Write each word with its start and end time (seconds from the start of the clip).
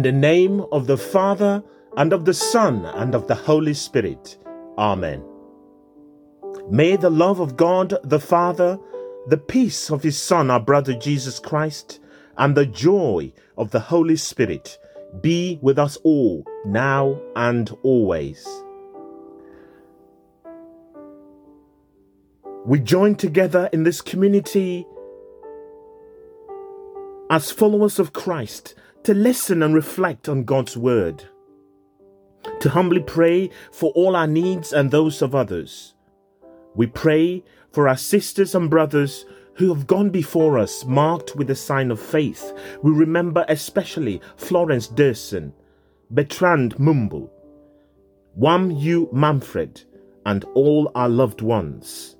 In 0.00 0.04
the 0.04 0.12
name 0.12 0.64
of 0.72 0.86
the 0.86 0.96
Father, 0.96 1.62
and 1.98 2.14
of 2.14 2.24
the 2.24 2.32
Son, 2.32 2.86
and 2.86 3.14
of 3.14 3.26
the 3.26 3.34
Holy 3.34 3.74
Spirit. 3.74 4.38
Amen. 4.78 5.22
May 6.70 6.96
the 6.96 7.10
love 7.10 7.38
of 7.38 7.54
God 7.54 7.98
the 8.02 8.18
Father, 8.18 8.78
the 9.26 9.36
peace 9.36 9.90
of 9.90 10.02
His 10.02 10.16
Son, 10.16 10.50
our 10.50 10.58
brother 10.58 10.94
Jesus 10.94 11.38
Christ, 11.38 12.00
and 12.38 12.56
the 12.56 12.64
joy 12.64 13.30
of 13.58 13.72
the 13.72 13.80
Holy 13.80 14.16
Spirit 14.16 14.78
be 15.20 15.58
with 15.60 15.78
us 15.78 15.98
all, 16.02 16.46
now 16.64 17.20
and 17.36 17.68
always. 17.82 18.48
We 22.64 22.80
join 22.80 23.16
together 23.16 23.68
in 23.70 23.82
this 23.82 24.00
community 24.00 24.86
as 27.28 27.50
followers 27.50 27.98
of 27.98 28.14
Christ 28.14 28.74
to 29.04 29.14
listen 29.14 29.62
and 29.62 29.74
reflect 29.74 30.28
on 30.28 30.44
God's 30.44 30.76
word, 30.76 31.24
to 32.60 32.68
humbly 32.70 33.00
pray 33.00 33.50
for 33.72 33.90
all 33.92 34.16
our 34.16 34.26
needs 34.26 34.72
and 34.72 34.90
those 34.90 35.22
of 35.22 35.34
others. 35.34 35.94
We 36.74 36.86
pray 36.86 37.44
for 37.72 37.88
our 37.88 37.96
sisters 37.96 38.54
and 38.54 38.70
brothers 38.70 39.24
who 39.54 39.72
have 39.74 39.86
gone 39.86 40.10
before 40.10 40.58
us, 40.58 40.84
marked 40.84 41.36
with 41.36 41.46
the 41.46 41.54
sign 41.54 41.90
of 41.90 42.00
faith. 42.00 42.52
We 42.82 42.92
remember 42.92 43.44
especially 43.48 44.20
Florence 44.36 44.88
Derson, 44.88 45.52
Bertrand 46.10 46.78
Mumble, 46.78 47.30
Wam 48.34 48.70
Yu 48.70 49.08
Manfred, 49.12 49.82
and 50.24 50.44
all 50.54 50.90
our 50.94 51.08
loved 51.08 51.42
ones. 51.42 52.16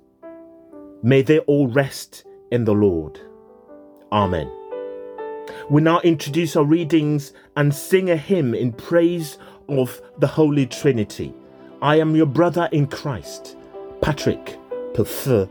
May 1.03 1.21
they 1.21 1.39
all 1.39 1.67
rest 1.67 2.25
in 2.51 2.65
the 2.65 2.73
Lord. 2.73 3.19
Amen. 4.11 4.60
We 5.69 5.81
now 5.81 5.99
introduce 6.01 6.55
our 6.55 6.63
readings 6.63 7.33
and 7.55 7.73
sing 7.73 8.09
a 8.09 8.17
hymn 8.17 8.53
in 8.53 8.73
praise 8.73 9.37
of 9.69 10.01
the 10.17 10.27
Holy 10.27 10.65
Trinity. 10.65 11.33
I 11.81 11.99
am 11.99 12.15
your 12.15 12.25
brother 12.25 12.69
in 12.71 12.87
Christ, 12.87 13.57
Patrick 14.01 14.57
Pelfeur. 14.93 15.49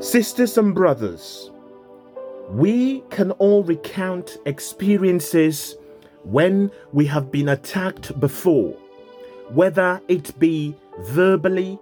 Sisters 0.00 0.56
and 0.56 0.74
brothers, 0.74 1.50
we 2.50 3.00
can 3.10 3.30
all 3.32 3.62
recount 3.62 4.38
experiences 4.46 5.76
when 6.24 6.70
we 6.92 7.06
have 7.06 7.30
been 7.30 7.48
attacked 7.48 8.18
before, 8.18 8.72
whether 9.50 10.00
it 10.08 10.38
be 10.38 10.74
verbally, 11.00 11.78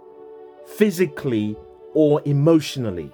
physically, 0.67 1.56
or 1.94 2.21
emotionally. 2.25 3.10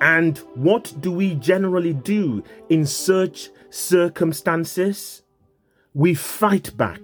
And 0.00 0.38
what 0.54 0.92
do 1.00 1.12
we 1.12 1.36
generally 1.36 1.94
do 1.94 2.42
in 2.68 2.84
such 2.84 3.50
circumstances? 3.70 5.22
We 5.94 6.14
fight 6.14 6.76
back. 6.76 7.00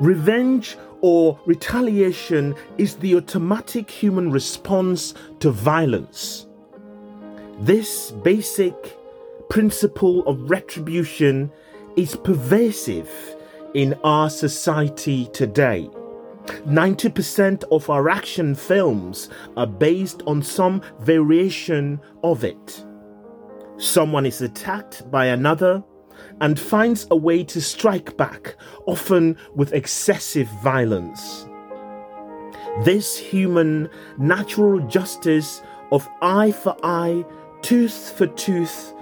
Revenge 0.00 0.76
or 1.00 1.40
retaliation 1.46 2.54
is 2.76 2.96
the 2.96 3.16
automatic 3.16 3.90
human 3.90 4.30
response 4.30 5.14
to 5.40 5.50
violence. 5.50 6.46
This 7.60 8.10
basic 8.10 8.96
principle 9.50 10.26
of 10.26 10.50
retribution 10.50 11.52
is 11.94 12.16
pervasive 12.16 13.10
in 13.74 13.92
our 14.02 14.30
society 14.30 15.26
today. 15.34 15.90
90% 16.66 17.64
of 17.70 17.90
our 17.90 18.08
action 18.08 18.54
films 18.54 19.28
are 19.58 19.66
based 19.66 20.22
on 20.26 20.42
some 20.42 20.80
variation 21.00 22.00
of 22.24 22.44
it. 22.44 22.82
Someone 23.76 24.24
is 24.24 24.40
attacked 24.40 25.10
by 25.10 25.26
another 25.26 25.84
and 26.40 26.58
finds 26.58 27.06
a 27.10 27.16
way 27.16 27.44
to 27.44 27.60
strike 27.60 28.16
back, 28.16 28.56
often 28.86 29.36
with 29.54 29.74
excessive 29.74 30.48
violence. 30.62 31.46
This 32.84 33.18
human 33.18 33.90
natural 34.16 34.80
justice 34.86 35.60
of 35.92 36.08
eye 36.22 36.52
for 36.52 36.74
eye 36.82 37.24
tooth 37.62 38.12
for 38.16 38.26
tooth, 38.26 38.92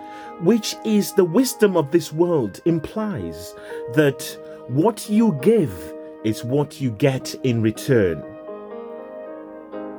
which 0.41 0.77
is 0.85 1.13
the 1.13 1.25
wisdom 1.25 1.77
of 1.77 1.91
this 1.91 2.13
world, 2.13 2.61
implies 2.65 3.55
that 3.95 4.39
what 4.69 5.09
you 5.09 5.39
give 5.43 5.95
is 6.25 6.45
what 6.45 6.81
you 6.81 6.91
get 6.91 7.35
in 7.45 7.63
return. 7.63 8.23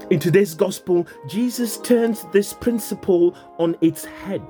In 0.09 0.20
today's 0.20 0.56
gospel, 0.56 1.06
Jesus 1.28 1.78
turns 1.78 2.25
this 2.31 2.52
principle 2.52 3.36
on 3.59 3.75
its 3.81 4.06
head. 4.06 4.42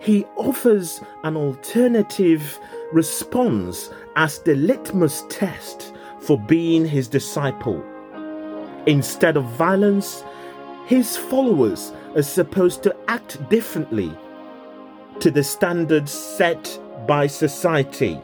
He 0.00 0.24
offers 0.36 1.00
an 1.22 1.36
alternative 1.36 2.58
response 2.92 3.90
as 4.16 4.40
the 4.40 4.56
litmus 4.56 5.24
test 5.28 5.94
for 6.18 6.38
being 6.38 6.84
his 6.84 7.06
disciple. 7.06 7.84
Instead 8.86 9.36
of 9.36 9.44
violence, 9.44 10.24
his 10.86 11.16
followers 11.16 11.92
are 12.16 12.22
supposed 12.22 12.82
to 12.82 12.96
act 13.08 13.48
differently 13.50 14.10
to 15.20 15.30
the 15.30 15.44
standards 15.44 16.12
set 16.12 16.80
by 17.06 17.26
society. 17.26 18.20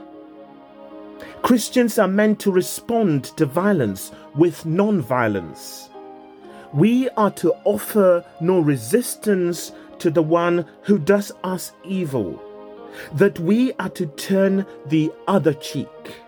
Christians 1.42 1.98
are 1.98 2.08
meant 2.08 2.40
to 2.40 2.52
respond 2.52 3.24
to 3.36 3.46
violence 3.46 4.12
with 4.34 4.64
non 4.64 5.00
violence. 5.00 5.90
We 6.72 7.08
are 7.10 7.30
to 7.32 7.52
offer 7.64 8.24
no 8.40 8.60
resistance 8.60 9.72
to 9.98 10.10
the 10.10 10.22
one 10.22 10.66
who 10.82 10.98
does 10.98 11.32
us 11.44 11.72
evil, 11.84 12.40
that 13.14 13.38
we 13.40 13.72
are 13.74 13.90
to 13.90 14.06
turn 14.06 14.66
the 14.86 15.12
other 15.28 15.52
cheek. 15.52 16.21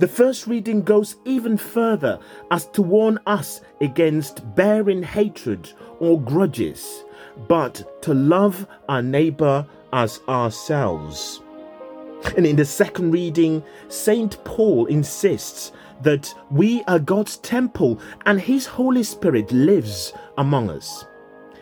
The 0.00 0.08
first 0.08 0.46
reading 0.46 0.80
goes 0.80 1.16
even 1.26 1.58
further 1.58 2.18
as 2.50 2.64
to 2.68 2.80
warn 2.80 3.18
us 3.26 3.60
against 3.82 4.54
bearing 4.56 5.02
hatred 5.02 5.70
or 5.98 6.18
grudges, 6.18 7.04
but 7.48 8.02
to 8.04 8.14
love 8.14 8.66
our 8.88 9.02
neighbor 9.02 9.66
as 9.92 10.20
ourselves. 10.26 11.42
And 12.34 12.46
in 12.46 12.56
the 12.56 12.64
second 12.64 13.10
reading, 13.10 13.62
St. 13.88 14.42
Paul 14.42 14.86
insists 14.86 15.72
that 16.00 16.32
we 16.50 16.82
are 16.84 16.98
God's 16.98 17.36
temple 17.36 18.00
and 18.24 18.40
His 18.40 18.64
Holy 18.64 19.02
Spirit 19.02 19.52
lives 19.52 20.14
among 20.38 20.70
us. 20.70 21.04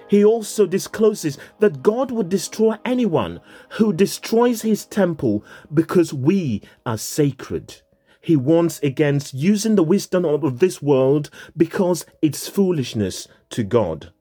He 0.07 0.25
also 0.25 0.65
discloses 0.65 1.39
that 1.59 1.83
God 1.83 2.13
would 2.13 2.29
destroy 2.29 2.77
anyone 2.85 3.41
who 3.71 3.93
destroys 3.93 4.63
His 4.63 4.87
temple 4.87 5.45
because 5.75 6.15
we 6.15 6.63
are 6.87 6.99
sacred 6.99 7.83
he 8.21 8.37
warns 8.37 8.81
against 8.81 9.35
using 9.35 9.75
the 9.75 9.83
wisdom 9.83 10.25
of 10.25 10.59
this 10.59 10.83
world 10.83 11.31
because 11.57 12.05
it's 12.21 12.49
foolishness 12.49 13.29
to 13.51 13.63
God. 13.63 14.13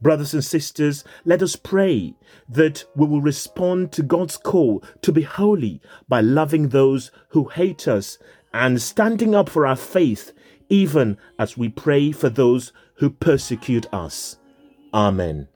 Brothers 0.00 0.34
and 0.34 0.44
sisters, 0.44 1.04
let 1.24 1.42
us 1.42 1.56
pray 1.56 2.14
that 2.48 2.84
we 2.94 3.06
will 3.06 3.22
respond 3.22 3.92
to 3.92 4.02
God's 4.02 4.36
call 4.36 4.84
to 5.02 5.12
be 5.12 5.22
holy 5.22 5.80
by 6.08 6.20
loving 6.20 6.68
those 6.68 7.10
who 7.30 7.44
hate 7.48 7.88
us 7.88 8.18
and 8.52 8.80
standing 8.80 9.34
up 9.34 9.48
for 9.48 9.66
our 9.66 9.76
faith, 9.76 10.32
even 10.68 11.16
as 11.38 11.56
we 11.56 11.68
pray 11.68 12.12
for 12.12 12.28
those 12.28 12.72
who 12.96 13.10
persecute 13.10 13.86
us. 13.92 14.36
Amen. 14.92 15.48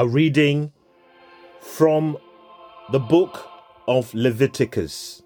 A 0.00 0.08
reading 0.08 0.72
from 1.60 2.16
the 2.90 2.98
book 2.98 3.46
of 3.86 4.14
Leviticus. 4.14 5.20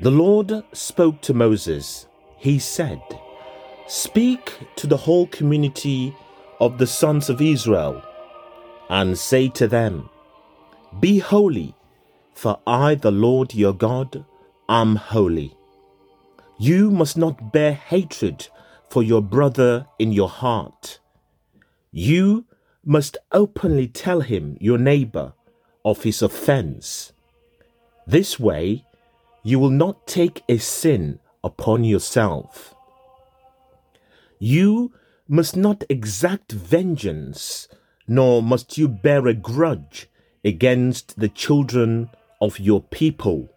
The 0.00 0.10
Lord 0.10 0.64
spoke 0.72 1.20
to 1.20 1.34
Moses. 1.34 2.08
He 2.38 2.58
said, 2.58 3.02
Speak 3.86 4.54
to 4.76 4.86
the 4.86 4.96
whole 4.96 5.26
community 5.26 6.16
of 6.58 6.78
the 6.78 6.86
sons 6.86 7.28
of 7.28 7.42
Israel 7.42 8.02
and 8.88 9.18
say 9.18 9.48
to 9.48 9.68
them, 9.68 10.08
Be 10.98 11.18
holy, 11.18 11.74
for 12.32 12.58
I, 12.66 12.94
the 12.94 13.10
Lord 13.10 13.54
your 13.54 13.74
God, 13.74 14.24
am 14.66 14.96
holy. 14.96 15.54
You 16.58 16.90
must 16.90 17.18
not 17.18 17.52
bear 17.52 17.74
hatred 17.74 18.48
for 18.88 19.02
your 19.02 19.20
brother 19.20 19.86
in 19.98 20.10
your 20.10 20.30
heart. 20.30 21.00
You 21.98 22.44
must 22.84 23.16
openly 23.32 23.88
tell 23.88 24.20
him, 24.20 24.58
your 24.60 24.76
neighbor, 24.76 25.32
of 25.82 26.02
his 26.02 26.20
offense. 26.20 27.14
This 28.06 28.38
way, 28.38 28.84
you 29.42 29.58
will 29.58 29.70
not 29.70 30.06
take 30.06 30.42
a 30.46 30.58
sin 30.58 31.20
upon 31.42 31.84
yourself. 31.84 32.74
You 34.38 34.92
must 35.26 35.56
not 35.56 35.84
exact 35.88 36.52
vengeance, 36.52 37.66
nor 38.06 38.42
must 38.42 38.76
you 38.76 38.88
bear 38.88 39.26
a 39.26 39.32
grudge 39.32 40.10
against 40.44 41.18
the 41.18 41.30
children 41.30 42.10
of 42.42 42.60
your 42.60 42.82
people. 42.82 43.48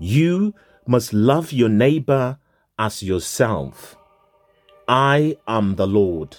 You 0.00 0.54
must 0.88 1.12
love 1.12 1.52
your 1.52 1.68
neighbor 1.68 2.38
as 2.80 3.00
yourself. 3.00 3.94
I 4.88 5.36
am 5.46 5.76
the 5.76 5.86
Lord. 5.86 6.38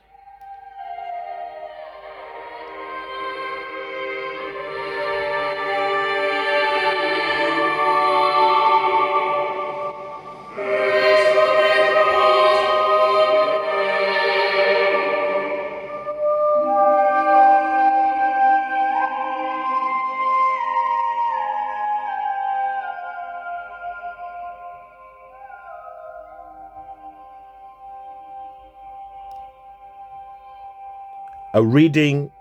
A 31.53 31.61
reading 31.61 32.31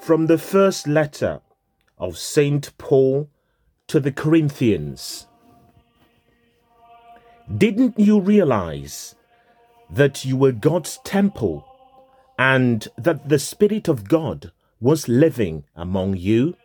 from 0.00 0.26
the 0.26 0.36
first 0.36 0.88
letter 0.88 1.40
of 1.96 2.18
St. 2.18 2.76
Paul 2.76 3.30
to 3.86 4.00
the 4.00 4.10
Corinthians. 4.10 5.28
Didn't 7.56 8.00
you 8.00 8.18
realize 8.18 9.14
that 9.88 10.24
you 10.24 10.36
were 10.36 10.50
God's 10.50 10.98
temple 11.04 11.64
and 12.36 12.88
that 12.98 13.28
the 13.28 13.38
Spirit 13.38 13.86
of 13.86 14.08
God 14.08 14.50
was 14.80 15.06
living 15.06 15.62
among 15.76 16.16
you? 16.16 16.56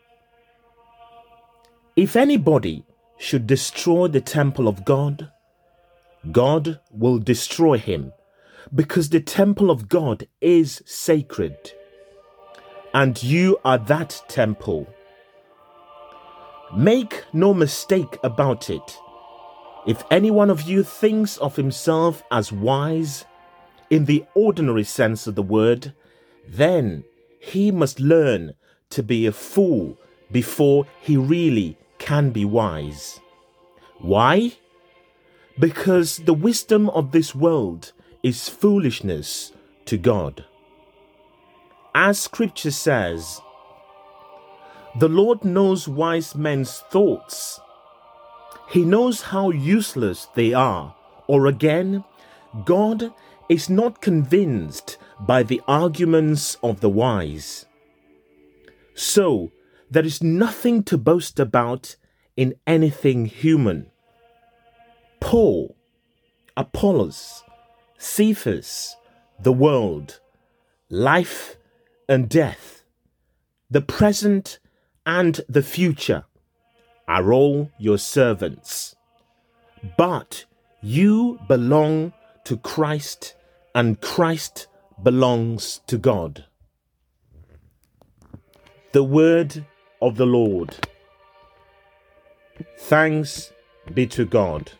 If 1.95 2.15
anybody 2.15 2.85
should 3.19 3.45
destroy 3.45 4.07
the 4.07 4.19
temple 4.19 4.67
of 4.67 4.83
God, 4.83 5.31
God 6.31 6.79
will 6.89 7.19
destroy 7.19 7.77
him 7.77 8.13
because 8.73 9.09
the 9.09 9.21
temple 9.21 9.69
of 9.69 9.89
God 9.89 10.27
is 10.41 10.81
sacred 10.87 11.73
and 12.93 13.21
you 13.23 13.57
are 13.65 13.77
that 13.77 14.21
temple. 14.27 14.87
Make 16.75 17.23
no 17.33 17.53
mistake 17.53 18.17
about 18.23 18.69
it. 18.69 18.99
If 19.85 20.03
any 20.09 20.31
one 20.31 20.49
of 20.49 20.61
you 20.61 20.83
thinks 20.83 21.37
of 21.37 21.55
himself 21.55 22.23
as 22.31 22.51
wise, 22.51 23.25
in 23.89 24.05
the 24.05 24.25
ordinary 24.33 24.83
sense 24.83 25.27
of 25.27 25.35
the 25.35 25.43
word, 25.43 25.93
then 26.47 27.03
he 27.39 27.69
must 27.69 27.99
learn 27.99 28.53
to 28.89 29.03
be 29.03 29.25
a 29.27 29.31
fool 29.31 29.97
before 30.31 30.87
he 31.01 31.15
really 31.15 31.77
can 31.99 32.31
be 32.31 32.43
wise. 32.45 33.19
Why? 33.99 34.53
Because 35.59 36.17
the 36.17 36.33
wisdom 36.33 36.89
of 36.89 37.11
this 37.11 37.35
world 37.35 37.91
is 38.23 38.49
foolishness 38.49 39.51
to 39.85 39.97
God. 39.97 40.45
As 41.95 42.19
scripture 42.19 42.71
says, 42.71 43.39
the 44.95 45.09
Lord 45.09 45.45
knows 45.45 45.87
wise 45.87 46.33
men's 46.35 46.79
thoughts. 46.89 47.59
He 48.69 48.83
knows 48.83 49.21
how 49.21 49.51
useless 49.51 50.27
they 50.35 50.53
are. 50.53 50.95
Or 51.27 51.47
again, 51.47 52.03
God 52.65 53.13
is 53.47 53.69
not 53.69 54.01
convinced 54.01 54.97
by 55.19 55.43
the 55.43 55.61
arguments 55.67 56.57
of 56.63 56.79
the 56.79 56.89
wise. 56.89 57.65
So, 58.95 59.51
there 59.89 60.05
is 60.05 60.23
nothing 60.23 60.83
to 60.83 60.97
boast 60.97 61.39
about 61.39 61.95
in 62.35 62.55
anything 62.65 63.25
human. 63.25 63.91
Paul, 65.19 65.75
Apollos, 66.57 67.43
Cephas, 67.97 68.95
the 69.39 69.53
world, 69.53 70.19
life 70.89 71.57
and 72.07 72.29
death, 72.29 72.83
the 73.69 73.81
present 73.81 74.59
and 75.05 75.41
the 75.49 75.63
future, 75.63 76.25
are 77.07 77.33
all 77.33 77.71
your 77.77 77.97
servants. 77.97 78.95
But 79.97 80.45
you 80.81 81.39
belong 81.47 82.13
to 82.45 82.57
Christ, 82.57 83.35
and 83.75 83.99
Christ 84.01 84.67
belongs 85.01 85.81
to 85.87 85.97
God. 85.97 86.45
The 88.91 89.03
word 89.03 89.65
of 90.01 90.17
the 90.17 90.25
Lord. 90.25 90.75
Thanks 92.77 93.51
be 93.93 94.05
to 94.07 94.25
God. 94.25 94.71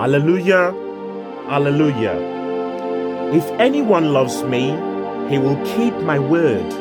Alleluia, 0.00 0.72
Alleluia. 1.50 2.14
If 3.34 3.44
anyone 3.60 4.14
loves 4.14 4.42
me, 4.44 4.70
he 5.28 5.36
will 5.36 5.62
keep 5.76 5.92
my 5.96 6.18
word, 6.18 6.72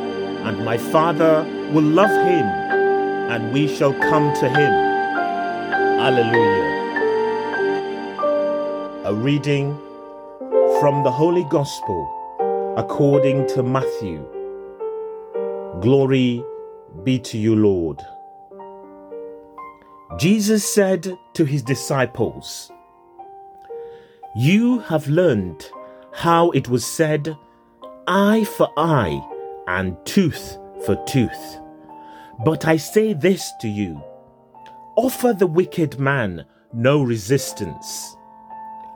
and 0.47 0.63
my 0.63 0.77
Father 0.77 1.43
will 1.73 1.83
love 1.83 2.09
him, 2.09 2.45
and 3.29 3.51
we 3.51 3.67
shall 3.67 3.91
come 3.91 4.33
to 4.35 4.47
him. 4.47 4.71
Alleluia. 5.99 6.69
A 9.03 9.13
reading 9.13 9.77
from 10.79 11.03
the 11.03 11.11
Holy 11.11 11.43
Gospel 11.49 11.99
according 12.77 13.47
to 13.47 13.63
Matthew. 13.63 14.25
Glory 15.81 16.41
be 17.03 17.19
to 17.19 17.38
you, 17.38 17.53
Lord. 17.53 18.01
Jesus 20.17 20.63
said 20.63 21.17
to 21.33 21.43
his 21.43 21.61
disciples, 21.63 22.71
you 24.36 24.79
have 24.79 25.07
learned 25.07 25.69
how 26.13 26.51
it 26.51 26.67
was 26.69 26.86
said, 26.86 27.36
eye 28.07 28.43
for 28.43 28.69
eye 28.77 29.21
and 29.67 29.98
tooth 30.05 30.57
for 30.86 30.95
tooth. 31.05 31.59
But 32.43 32.65
I 32.65 32.77
say 32.77 33.13
this 33.13 33.51
to 33.62 33.67
you 33.67 34.01
offer 34.95 35.31
the 35.31 35.48
wicked 35.48 36.00
man 36.00 36.45
no 36.74 37.01
resistance. 37.01 38.15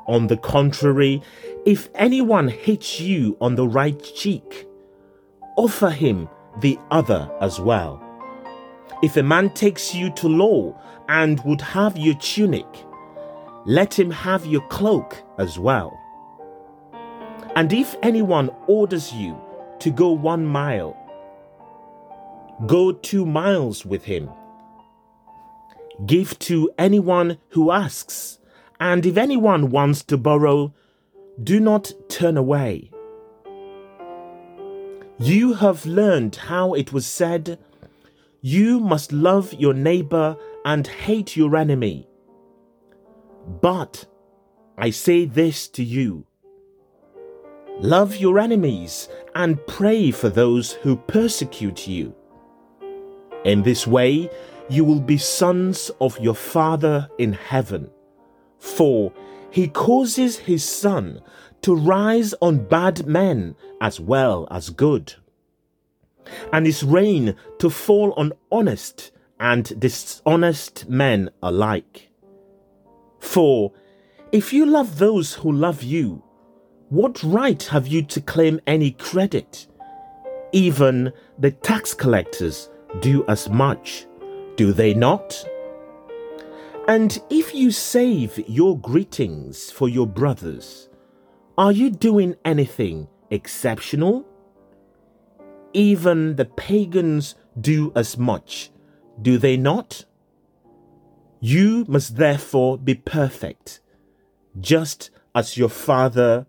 On 0.06 0.28
the 0.28 0.38
contrary, 0.38 1.22
if 1.66 1.90
anyone 1.96 2.50
hits 2.50 3.00
you 3.00 3.38
on 3.40 3.56
the 3.56 3.68
right 3.68 4.04
cheek, 4.16 4.68
offer 5.56 5.90
him 5.90 6.28
the 6.60 6.78
other 6.92 7.32
as 7.40 7.60
well. 7.60 8.02
If 9.02 9.18
a 9.18 9.24
man 9.24 9.54
takes 9.54 9.96
you 9.96 10.10
to 10.12 10.28
law 10.28 10.80
and 11.08 11.40
would 11.46 11.62
have 11.62 11.98
your 11.98 12.16
tunic, 12.16 12.68
let 13.66 13.98
him 13.98 14.12
have 14.12 14.46
your 14.46 14.62
cloak 14.68 15.24
as 15.38 15.58
well. 15.58 16.00
And 17.56 17.72
if 17.72 17.96
anyone 18.02 18.50
orders 18.68 19.14
you 19.14 19.40
to 19.80 19.92
go 19.92 20.12
one 20.12 20.46
mile, 20.46 20.98
go 22.66 22.92
two 22.92 23.26
miles 23.26 23.86
with 23.86 24.06
him. 24.06 24.30
Give 26.06 26.38
to 26.40 26.72
anyone 26.78 27.38
who 27.50 27.72
asks, 27.72 28.40
and 28.80 29.06
if 29.06 29.18
anyone 29.18 29.70
wants 29.70 30.04
to 30.06 30.18
borrow, 30.18 30.74
do 31.42 31.60
not 31.60 31.92
turn 32.10 32.38
away. 32.38 32.90
You 35.20 35.54
have 35.54 35.86
learned 35.86 36.36
how 36.36 36.74
it 36.74 36.92
was 36.92 37.06
said, 37.06 37.60
You 38.42 38.80
must 38.80 39.14
love 39.14 39.54
your 39.54 39.74
neighbor 39.74 40.36
and 40.66 40.86
hate 40.86 41.38
your 41.38 41.56
enemy. 41.56 42.08
But 43.62 44.06
I 44.78 44.90
say 44.90 45.26
this 45.26 45.68
to 45.70 45.84
you 45.84 46.26
love 47.80 48.16
your 48.16 48.40
enemies 48.40 49.10
and 49.36 49.66
pray 49.68 50.12
for 50.12 50.30
those 50.30 50.74
who 50.74 50.96
persecute 50.96 51.88
you. 51.88 52.16
In 53.46 53.64
this 53.64 53.86
way, 53.88 54.30
you 54.70 54.86
will 54.86 55.02
be 55.02 55.18
sons 55.18 55.92
of 56.00 56.20
your 56.20 56.36
Father 56.36 57.10
in 57.18 57.34
heaven. 57.34 57.90
For 58.58 59.12
he 59.52 59.68
causes 59.68 60.38
his 60.38 60.64
sun 60.64 61.22
to 61.62 61.76
rise 61.76 62.34
on 62.42 62.68
bad 62.68 63.06
men 63.06 63.56
as 63.82 64.00
well 64.00 64.48
as 64.50 64.70
good, 64.70 65.16
and 66.52 66.66
his 66.66 66.84
rain 66.84 67.36
to 67.60 67.70
fall 67.70 68.14
on 68.16 68.34
honest 68.52 69.12
and 69.40 69.80
dishonest 69.80 70.88
men 70.88 71.30
alike. 71.42 72.13
For 73.24 73.72
if 74.32 74.52
you 74.54 74.66
love 74.66 75.00
those 75.00 75.34
who 75.34 75.52
love 75.52 75.82
you, 75.82 76.22
what 76.90 77.24
right 77.24 77.64
have 77.64 77.88
you 77.88 78.04
to 78.04 78.22
claim 78.22 78.60
any 78.68 78.92
credit? 78.92 79.66
Even 80.52 81.12
the 81.40 81.52
tax 81.52 81.94
collectors 81.94 82.70
do 83.00 83.26
as 83.28 83.50
much, 83.50 84.06
do 84.56 84.74
they 84.74 84.94
not? 84.94 85.50
And 86.88 87.18
if 87.30 87.56
you 87.56 87.72
save 87.72 88.38
your 88.48 88.78
greetings 88.78 89.72
for 89.72 89.88
your 89.88 90.06
brothers, 90.06 90.90
are 91.58 91.72
you 91.72 91.90
doing 91.90 92.36
anything 92.44 93.08
exceptional? 93.32 94.26
Even 95.72 96.36
the 96.36 96.46
pagans 96.46 97.36
do 97.60 97.94
as 97.96 98.18
much, 98.18 98.70
do 99.22 99.38
they 99.38 99.56
not? 99.58 100.06
You 101.46 101.84
must 101.90 102.16
therefore 102.16 102.78
be 102.78 102.96
perfect, 102.96 103.82
just 104.62 105.12
as 105.36 105.58
your 105.58 105.68
Father, 105.68 106.46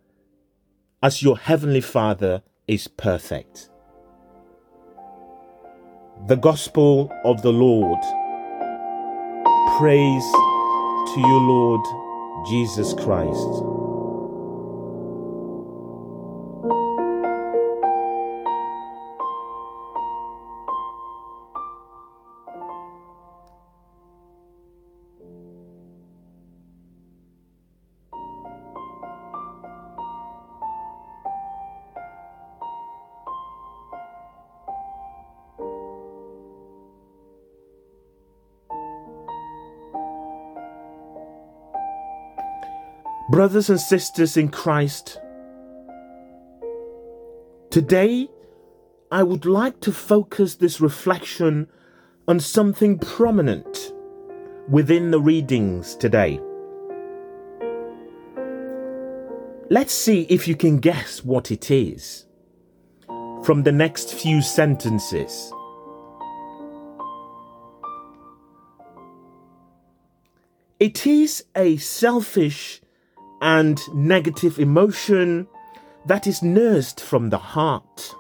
as 1.03 1.21
your 1.21 1.37
heavenly 1.37 1.81
Father 1.81 2.45
is 2.69 2.87
perfect. 2.87 3.71
The 6.29 6.37
Gospel 6.37 7.13
of 7.25 7.43
the 7.43 7.51
Lord. 7.51 7.99
Praise 9.79 10.33
to 10.33 11.21
you, 11.21 11.39
Lord 11.41 12.47
Jesus 12.47 12.95
Christ. 12.95 13.84
Brothers 43.35 43.69
and 43.69 43.81
sisters 43.81 44.37
in 44.37 44.49
Christ, 44.49 45.21
today 47.69 48.29
I 49.11 49.25
would 49.25 49.45
like 49.45 49.81
to 49.81 49.91
focus 49.91 50.55
this 50.55 50.81
reflection 50.81 51.67
on 52.29 52.39
something 52.39 52.97
prominent 52.97 53.93
within 54.69 55.11
the 55.11 55.19
readings 55.19 55.97
today. 55.97 56.39
Let's 59.69 59.93
see 59.93 60.29
if 60.31 60.47
you 60.47 60.55
can 60.55 60.79
guess 60.79 61.25
what 61.25 61.51
it 61.51 61.73
is 61.73 62.27
from 63.43 63.65
the 63.65 63.73
next 63.73 64.15
few 64.15 64.43
sentences. 64.43 65.53
It 70.79 71.05
is 71.05 71.45
a 71.57 71.79
selfish 71.79 72.81
and 73.45 73.79
negative 73.95 74.59
emotion 74.59 75.47
that 76.07 76.27
is 76.27 76.43
nursed 76.43 76.99
from 76.99 77.29
the 77.29 77.37
heart. 77.37 78.15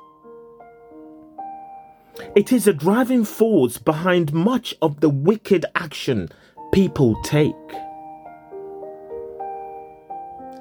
It 2.36 2.52
is 2.52 2.66
a 2.66 2.74
driving 2.74 3.24
force 3.24 3.78
behind 3.78 4.34
much 4.34 4.74
of 4.82 5.00
the 5.00 5.08
wicked 5.08 5.64
action 5.74 6.28
people 6.72 7.16
take. 7.22 7.54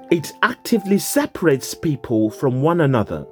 It 0.10 0.32
actively 0.42 0.98
separates 0.98 1.74
people 1.74 2.30
from 2.30 2.62
one 2.62 2.80
another. 2.80 3.28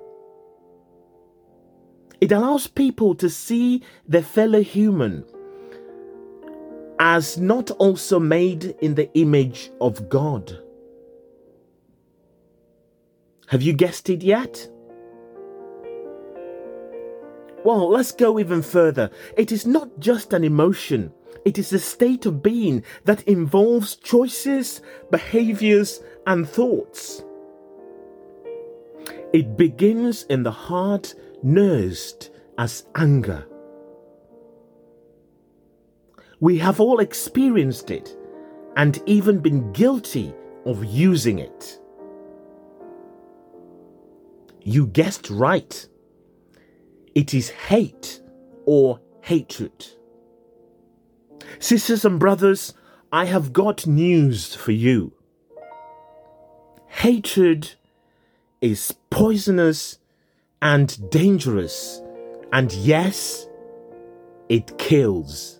It 2.19 2.33
allows 2.33 2.67
people 2.67 3.15
to 3.15 3.29
see 3.29 3.83
their 4.05 4.21
fellow 4.21 4.61
human 4.61 5.23
as 7.00 7.38
not 7.38 7.71
also 7.71 8.19
made 8.19 8.75
in 8.81 8.95
the 8.95 9.09
image 9.13 9.71
of 9.79 10.09
God. 10.09 10.61
Have 13.51 13.62
you 13.62 13.74
guessed 13.74 14.10
it 14.10 14.24
yet? 14.24 14.70
Well, 17.65 17.89
let's 17.89 18.13
go 18.13 18.39
even 18.39 18.62
further. 18.62 19.12
It 19.36 19.51
is 19.51 19.67
not 19.67 20.00
just 20.00 20.31
an 20.31 20.46
emotion, 20.46 21.12
it 21.43 21.58
is 21.58 21.74
a 21.74 21.79
state 21.79 22.25
of 22.25 22.41
being 22.41 22.86
that 23.03 23.24
involves 23.24 23.98
choices, 23.98 24.79
behaviors, 25.10 26.01
and 26.25 26.48
thoughts. 26.48 27.25
It 29.34 29.58
begins 29.58 30.24
in 30.29 30.43
the 30.43 30.51
heart, 30.51 31.13
nursed 31.43 32.31
as 32.58 32.86
anger. 32.96 33.46
We 36.39 36.58
have 36.60 36.79
all 36.79 37.01
experienced 37.01 37.91
it 37.91 38.15
and 38.77 39.03
even 39.05 39.39
been 39.39 39.74
guilty 39.74 40.34
of 40.65 40.86
using 40.86 41.39
it. 41.39 41.80
You 44.63 44.87
guessed 44.87 45.29
right. 45.29 45.87
It 47.15 47.33
is 47.33 47.49
hate 47.49 48.21
or 48.65 48.99
hatred. 49.21 49.87
Sisters 51.59 52.05
and 52.05 52.19
brothers, 52.19 52.73
I 53.11 53.25
have 53.25 53.51
got 53.51 53.85
news 53.87 54.55
for 54.55 54.71
you. 54.71 55.13
Hatred 56.87 57.73
is 58.61 58.95
poisonous 59.09 59.97
and 60.61 61.09
dangerous, 61.09 62.01
and 62.53 62.71
yes, 62.73 63.47
it 64.49 64.77
kills. 64.77 65.59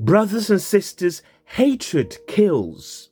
Brothers 0.00 0.50
and 0.50 0.60
sisters, 0.60 1.22
hatred 1.44 2.16
kills. 2.26 3.10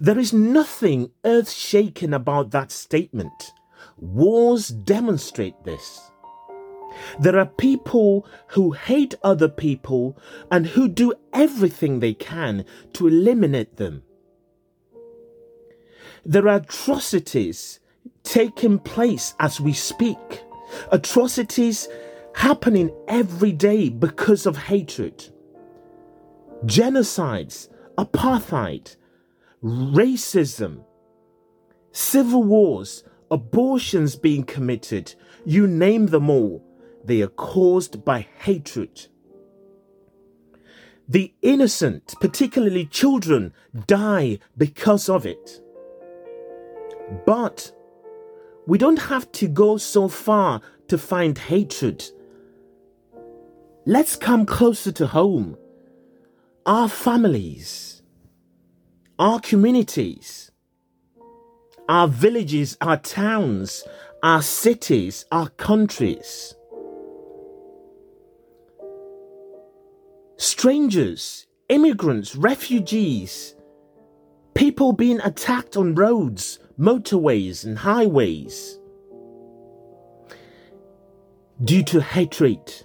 There 0.00 0.18
is 0.18 0.32
nothing 0.32 1.10
earth 1.24 1.50
shaking 1.50 2.12
about 2.12 2.50
that 2.50 2.70
statement. 2.70 3.52
Wars 3.96 4.68
demonstrate 4.68 5.64
this. 5.64 6.10
There 7.18 7.38
are 7.38 7.46
people 7.46 8.26
who 8.48 8.72
hate 8.72 9.14
other 9.22 9.48
people 9.48 10.16
and 10.50 10.66
who 10.66 10.88
do 10.88 11.12
everything 11.32 12.00
they 12.00 12.14
can 12.14 12.64
to 12.94 13.08
eliminate 13.08 13.76
them. 13.76 14.02
There 16.24 16.48
are 16.48 16.56
atrocities 16.56 17.80
taking 18.22 18.78
place 18.78 19.34
as 19.40 19.60
we 19.60 19.72
speak, 19.72 20.42
atrocities 20.90 21.88
happening 22.34 22.90
every 23.08 23.52
day 23.52 23.88
because 23.88 24.46
of 24.46 24.56
hatred. 24.56 25.30
Genocides, 26.64 27.68
apartheid, 27.98 28.96
racism, 29.64 30.84
civil 31.90 32.42
wars, 32.42 33.02
abortions 33.30 34.14
being 34.14 34.44
committed, 34.44 35.14
you 35.44 35.66
name 35.66 36.06
them 36.06 36.28
all, 36.28 36.62
they 37.02 37.22
are 37.22 37.28
caused 37.28 38.04
by 38.04 38.26
hatred. 38.38 39.06
The 41.08 41.34
innocent, 41.42 42.14
particularly 42.20 42.86
children, 42.86 43.52
die 43.86 44.38
because 44.56 45.08
of 45.08 45.26
it. 45.26 45.60
But 47.26 47.72
we 48.66 48.78
don't 48.78 48.98
have 48.98 49.30
to 49.32 49.48
go 49.48 49.76
so 49.76 50.08
far 50.08 50.62
to 50.88 50.98
find 50.98 51.36
hatred. 51.36 52.04
let's 53.86 54.16
come 54.16 54.46
closer 54.46 54.92
to 54.92 55.06
home. 55.06 55.56
Our 56.64 56.88
families, 56.88 57.93
our 59.18 59.38
communities, 59.40 60.50
our 61.88 62.08
villages, 62.08 62.76
our 62.80 62.96
towns, 62.96 63.84
our 64.22 64.42
cities, 64.42 65.24
our 65.30 65.48
countries. 65.50 66.54
Strangers, 70.36 71.46
immigrants, 71.68 72.34
refugees, 72.34 73.54
people 74.54 74.92
being 74.92 75.20
attacked 75.20 75.76
on 75.76 75.94
roads, 75.94 76.58
motorways, 76.78 77.64
and 77.64 77.78
highways 77.78 78.78
due 81.62 81.84
to 81.84 82.00
hatred. 82.00 82.82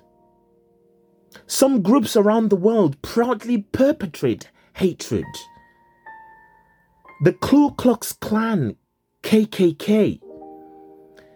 Some 1.47 1.81
groups 1.81 2.15
around 2.15 2.49
the 2.49 2.55
world 2.55 3.01
proudly 3.01 3.63
perpetrate 3.71 4.51
hatred. 4.73 5.25
The 7.21 7.33
Ku 7.33 7.71
Klux 7.71 8.13
Klan, 8.13 8.77
KKK, 9.23 10.21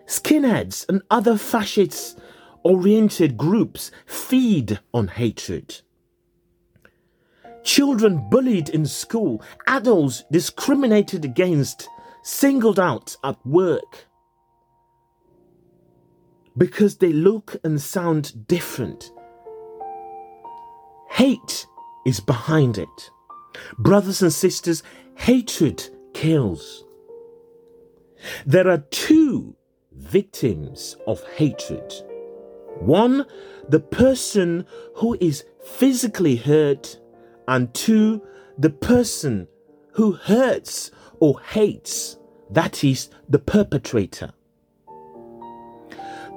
skinheads, 0.06 0.88
and 0.88 1.02
other 1.12 1.38
fascist 1.38 2.18
oriented 2.64 3.38
groups 3.38 3.92
feed 4.06 4.80
on 4.94 5.10
hatred. 5.10 5.82
Children 7.64 8.30
bullied 8.30 8.70
in 8.70 8.86
school, 8.86 9.42
adults 9.68 10.24
discriminated 10.32 11.26
against, 11.26 11.90
singled 12.24 12.80
out 12.80 13.18
at 13.22 13.46
work 13.46 14.06
because 16.58 16.98
they 16.98 17.12
look 17.12 17.58
and 17.66 17.82
sound 17.82 18.48
different. 18.48 19.12
Hate 21.10 21.66
is 22.06 22.22
behind 22.22 22.78
it. 22.78 23.10
Brothers 23.78 24.22
and 24.22 24.34
sisters, 24.34 24.82
hatred 25.16 25.90
kills. 26.14 26.84
There 28.46 28.70
are 28.70 28.80
two 28.90 29.56
victims 29.92 30.96
of 31.08 31.24
hatred. 31.36 31.94
One, 32.80 33.26
the 33.68 33.80
person 33.80 34.66
who 34.96 35.18
is 35.20 35.46
physically 35.64 36.36
hurt, 36.36 37.00
and 37.48 37.74
two, 37.74 38.22
the 38.58 38.70
person 38.70 39.48
who 39.92 40.14
hurts 40.14 40.92
or 41.20 41.40
hates, 41.42 42.18
that 42.50 42.84
is, 42.84 43.10
the 43.30 43.40
perpetrator. 43.40 44.34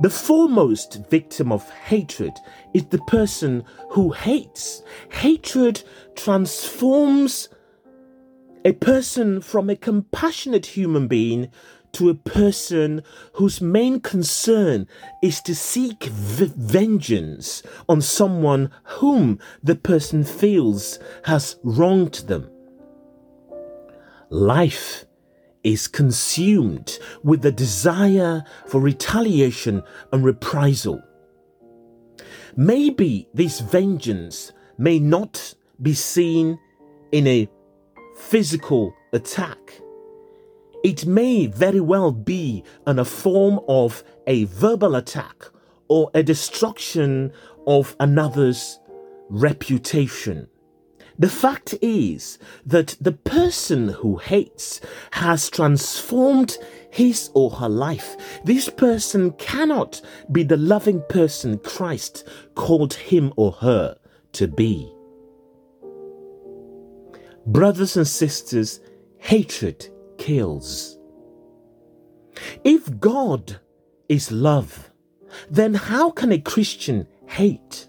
The 0.01 0.11
foremost 0.11 1.01
victim 1.09 1.51
of 1.51 1.69
hatred 1.71 2.33
is 2.75 2.85
the 2.87 2.99
person 2.99 3.65
who 3.91 4.13
hates. 4.13 4.83
Hatred 5.09 5.83
transforms 6.15 7.49
a 8.67 8.73
person 8.73 9.41
from 9.41 9.71
a 9.71 9.77
compassionate 9.77 10.67
human 10.67 11.07
being 11.07 11.49
to 11.93 12.11
a 12.11 12.15
person 12.15 13.01
whose 13.35 13.61
main 13.61 14.01
concern 14.01 14.89
is 15.23 15.41
to 15.41 15.55
seek 15.55 16.03
v- 16.07 16.53
vengeance 16.57 17.63
on 17.89 18.01
someone 18.01 18.69
whom 18.99 19.39
the 19.63 19.77
person 19.77 20.25
feels 20.25 20.99
has 21.27 21.61
wronged 21.63 22.15
them. 22.27 22.51
Life 24.31 25.05
is 25.63 25.87
consumed 25.87 26.99
with 27.23 27.43
the 27.43 27.53
desire 27.53 28.43
for 28.67 28.81
retaliation 28.81 29.81
and 30.13 30.25
reprisal. 30.25 31.01
Maybe 32.57 33.29
this 33.33 33.61
vengeance 33.61 34.51
may 34.77 34.99
not 34.99 35.55
be 35.81 35.95
seen 35.95 36.59
in 37.13 37.29
a 37.29 37.49
physical 38.17 38.95
attack. 39.13 39.81
It 40.83 41.07
may 41.07 41.47
very 41.47 41.81
well 41.81 42.13
be 42.13 42.65
in 42.87 42.99
a 42.99 43.05
form 43.05 43.61
of 43.69 44.03
a 44.27 44.45
verbal 44.45 44.95
attack 44.95 45.45
or 45.89 46.11
a 46.15 46.23
destruction 46.23 47.33
of 47.67 47.97
another's 48.01 48.79
reputation. 49.29 50.49
The 51.19 51.29
fact 51.29 51.75
is 51.81 52.39
that 52.67 52.97
the 53.01 53.13
person 53.13 53.89
who 53.89 54.17
hates 54.17 54.81
has 55.13 55.49
transformed 55.49 56.59
his 56.91 57.31
or 57.35 57.51
her 57.51 57.69
life. 57.69 58.17
This 58.45 58.69
person 58.69 59.33
cannot 59.33 60.03
be 60.31 60.43
the 60.43 60.59
loving 60.59 61.03
person 61.09 61.59
Christ 61.59 62.29
called 62.55 62.95
him 62.95 63.33
or 63.37 63.53
her 63.53 63.97
to 64.33 64.47
be. 64.47 64.96
Brothers 67.47 67.97
and 67.97 68.09
sisters, 68.09 68.81
hatred 69.19 69.89
kills. 70.19 70.99
If 72.65 72.99
God 72.99 73.61
is 74.09 74.33
love, 74.33 74.91
then 75.49 75.75
how 75.75 76.11
can 76.11 76.33
a 76.33 76.41
Christian 76.41 77.07
hate? 77.27 77.87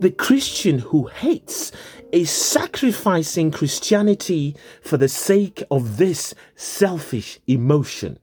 The 0.00 0.10
Christian 0.10 0.78
who 0.78 1.06
hates 1.06 1.72
is 2.12 2.30
sacrificing 2.30 3.50
Christianity 3.50 4.56
for 4.82 4.96
the 4.96 5.08
sake 5.08 5.62
of 5.70 5.96
this 5.96 6.34
selfish 6.54 7.40
emotion. 7.46 8.18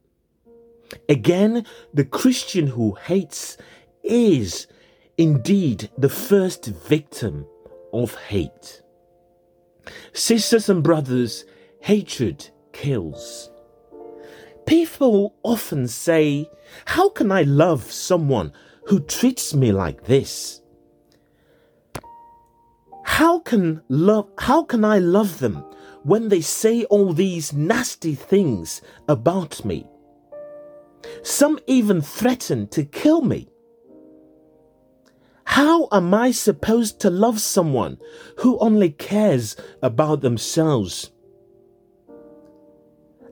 Again, 1.08 1.66
the 1.94 2.06
Christian 2.06 2.68
who 2.68 2.96
hates 2.96 3.58
is 4.04 4.68
indeed 5.18 5.90
the 5.98 6.10
first 6.10 6.66
victim 6.66 7.46
of 7.94 8.16
hate. 8.16 8.82
Sisters 10.14 10.70
and 10.70 10.84
brothers, 10.84 11.46
hatred 11.82 12.50
kills. 12.74 13.50
People 14.66 15.36
often 15.44 15.88
say, 15.88 16.50
How 16.86 17.10
can 17.10 17.32
I 17.32 17.44
love 17.44 17.92
someone 17.92 18.54
who 18.86 19.00
treats 19.00 19.54
me 19.54 19.72
like 19.72 20.06
this? 20.06 20.62
How 23.04 23.40
can 23.40 23.82
love 23.90 24.30
how 24.38 24.64
can 24.64 24.86
I 24.86 25.00
love 25.00 25.40
them 25.40 25.56
when 26.04 26.30
they 26.30 26.42
say 26.42 26.86
all 26.86 27.12
these 27.12 27.52
nasty 27.52 28.16
things 28.16 28.82
about 29.08 29.66
me? 29.66 29.86
Some 31.24 31.60
even 31.68 32.02
threaten 32.02 32.68
to 32.70 32.86
kill 32.86 33.22
me. 33.22 33.49
How 35.54 35.88
am 35.92 36.14
I 36.14 36.30
supposed 36.30 37.00
to 37.00 37.10
love 37.10 37.42
someone 37.42 37.98
who 38.38 38.60
only 38.60 38.92
cares 38.92 39.56
about 39.82 40.22
themselves? 40.22 41.10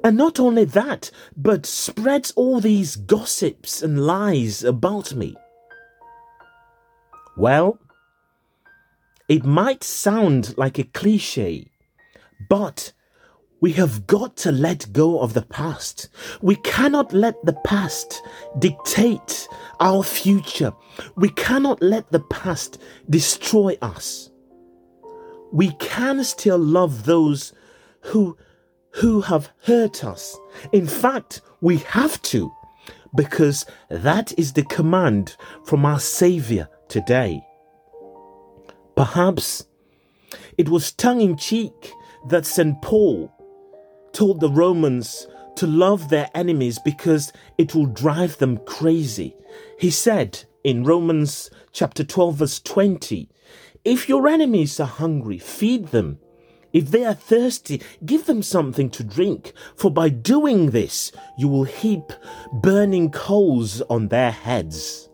And 0.03 0.17
not 0.17 0.39
only 0.39 0.65
that, 0.65 1.12
but 1.38 1.67
spreads 1.67 2.32
all 2.32 2.60
these 2.60 2.95
gossips 2.95 3.84
and 3.84 4.03
lies 4.03 4.63
about 4.63 5.13
me. 5.13 5.36
Well, 7.38 7.77
it 9.30 9.45
might 9.45 9.84
sound 9.84 10.58
like 10.58 10.80
a 10.80 10.86
cliche, 10.86 11.69
but 12.49 12.93
we 13.60 13.72
have 13.74 14.06
got 14.06 14.36
to 14.38 14.52
let 14.52 14.91
go 14.93 15.20
of 15.20 15.34
the 15.34 15.41
past. 15.41 16.10
We 16.41 16.56
cannot 16.58 17.12
let 17.12 17.43
the 17.43 17.54
past 17.65 18.22
dictate 18.60 19.48
our 19.80 20.04
future. 20.04 20.74
We 21.15 21.30
cannot 21.30 21.82
let 21.82 22.12
the 22.12 22.20
past 22.20 22.80
destroy 23.10 23.78
us. 23.82 24.30
We 25.52 25.72
can 25.80 26.24
still 26.24 26.60
love 26.60 27.06
those 27.06 27.54
who 28.02 28.38
who 28.91 29.22
have 29.22 29.52
hurt 29.63 30.04
us. 30.04 30.36
In 30.72 30.88
fact, 30.88 31.41
we 31.62 31.78
have 31.78 32.20
to 32.24 32.52
because 33.15 33.65
that 33.89 34.38
is 34.39 34.54
the 34.54 34.63
command 34.63 35.36
from 35.65 35.86
our 35.86 36.00
savior 36.00 36.67
today. 36.88 37.43
Perhaps 38.96 39.67
it 40.58 40.70
was 40.70 40.91
tongue 40.91 41.22
in 41.22 41.38
cheek 41.38 41.91
that 42.30 42.46
St. 42.46 42.82
Paul 42.82 43.32
told 44.17 44.39
the 44.39 44.49
Romans 44.49 45.27
to 45.56 45.67
love 45.67 46.10
their 46.10 46.27
enemies 46.34 46.80
because 46.84 47.32
it 47.60 47.75
will 47.75 47.86
drive 47.86 48.36
them 48.39 48.58
crazy. 48.65 49.36
He 49.77 49.91
said 49.91 50.43
in 50.63 50.84
Romans 50.84 51.51
chapter 51.71 52.03
12, 52.03 52.36
verse 52.36 52.60
20, 52.60 53.30
If 53.86 54.10
your 54.10 54.27
enemies 54.27 54.80
are 54.80 54.88
hungry, 54.88 55.38
feed 55.38 55.89
them. 55.89 56.17
If 56.73 56.89
they 56.89 57.06
are 57.06 57.13
thirsty, 57.13 57.80
give 58.03 58.25
them 58.25 58.41
something 58.41 58.89
to 58.89 59.03
drink, 59.03 59.53
for 59.75 59.91
by 59.91 60.10
doing 60.10 60.71
this, 60.71 61.12
you 61.38 61.47
will 61.47 61.65
heap 61.65 62.12
burning 62.51 63.12
coals 63.12 63.82
on 63.84 64.08
their 64.08 64.32
heads 64.32 65.08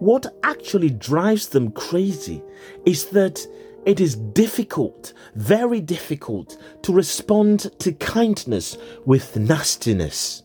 what 0.00 0.26
actually 0.44 0.90
drives 0.90 1.48
them 1.48 1.72
crazy 1.72 2.42
is 2.86 3.06
that 3.06 3.44
it 3.88 4.00
is 4.00 4.16
difficult, 4.16 5.14
very 5.34 5.80
difficult, 5.80 6.58
to 6.82 6.92
respond 6.92 7.72
to 7.78 7.90
kindness 7.92 8.76
with 9.06 9.34
nastiness. 9.38 10.42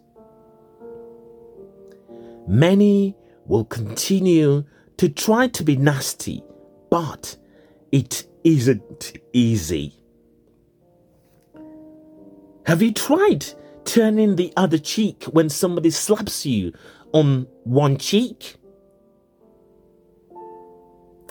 Many 2.47 3.17
will 3.45 3.65
continue 3.65 4.63
to 4.95 5.09
try 5.09 5.49
to 5.49 5.61
be 5.61 5.75
nasty, 5.75 6.41
but 6.89 7.35
it 7.91 8.25
isn't 8.45 9.17
easy. 9.33 9.93
Have 12.65 12.81
you 12.81 12.93
tried 12.93 13.45
turning 13.83 14.37
the 14.37 14.53
other 14.55 14.77
cheek 14.77 15.25
when 15.25 15.49
somebody 15.49 15.89
slaps 15.89 16.45
you 16.45 16.71
on 17.11 17.47
one 17.65 17.97
cheek? 17.97 18.55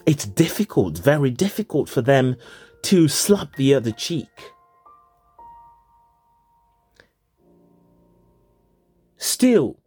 It's 0.04 0.26
difficult, 0.26 0.98
very 0.98 1.30
difficult 1.30 1.88
for 1.88 2.02
them 2.02 2.36
to 2.82 3.08
slap 3.08 3.54
the 3.56 3.74
other 3.74 3.92
cheek. 3.92 4.28
Still, 9.16 9.78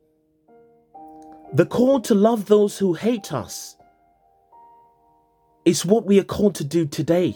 the 1.54 1.66
call 1.66 2.00
to 2.02 2.16
love 2.16 2.46
those 2.46 2.78
who 2.78 2.94
hate 2.94 3.34
us 3.34 3.76
is 5.66 5.86
what 5.86 6.06
we 6.06 6.20
are 6.20 6.24
called 6.24 6.56
to 6.56 6.64
do 6.64 6.86
today. 6.86 7.36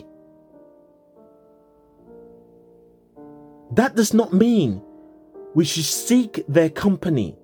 That 3.71 3.95
does 3.95 4.13
not 4.13 4.33
mean 4.33 4.81
we 5.53 5.65
should 5.65 5.83
seek 5.83 6.43
their 6.47 6.69
company 6.69 7.37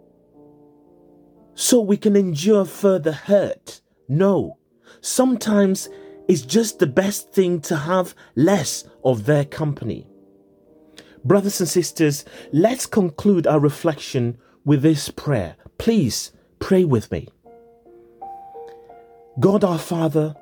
so 1.56 1.82
we 1.82 1.98
can 1.98 2.16
endure 2.16 2.66
further 2.66 3.12
hurt. 3.12 3.82
No, 4.08 4.58
sometimes 5.02 5.90
it's 6.28 6.42
just 6.42 6.80
the 6.80 6.88
best 6.88 7.32
thing 7.32 7.62
to 7.62 7.76
have 7.76 8.16
less 8.36 8.84
of 9.04 9.26
their 9.26 9.46
company. 9.46 10.08
Brothers 11.24 11.60
and 11.60 11.70
sisters, 11.70 12.26
let's 12.52 12.86
conclude 12.86 13.48
our 13.48 13.60
reflection 13.60 14.38
with 14.64 14.82
this 14.82 15.10
prayer. 15.10 15.56
Please 15.78 16.32
pray 16.60 16.84
with 16.84 17.12
me. 17.12 17.30
God 19.40 19.64
our 19.64 19.80
Father, 19.80 20.36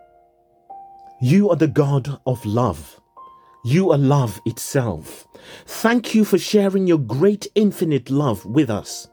you 1.21 1.49
are 1.49 1.55
the 1.55 1.67
God 1.67 2.19
of 2.25 2.45
love. 2.45 2.99
You 3.65 3.91
are 3.91 3.97
love 3.97 4.41
itself. 4.45 5.25
Thank 5.65 6.13
you 6.13 6.25
for 6.25 6.37
sharing 6.37 6.85
your 6.85 6.97
great 6.97 7.47
infinite 7.55 8.09
love 8.09 8.45
with 8.45 8.69
us. 8.69 9.07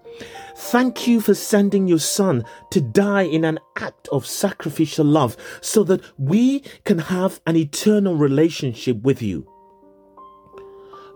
Thank 0.56 1.06
you 1.06 1.20
for 1.20 1.34
sending 1.34 1.88
your 1.88 1.98
Son 1.98 2.44
to 2.70 2.80
die 2.80 3.22
in 3.22 3.44
an 3.44 3.58
act 3.76 4.08
of 4.08 4.26
sacrificial 4.26 5.06
love 5.06 5.36
so 5.60 5.84
that 5.84 6.02
we 6.18 6.60
can 6.84 6.98
have 6.98 7.40
an 7.46 7.56
eternal 7.56 8.16
relationship 8.16 9.00
with 9.02 9.22
you. 9.22 9.50